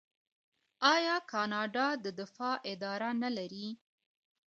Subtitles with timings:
[0.93, 3.67] آیا کاناډا د دفاع اداره نلري؟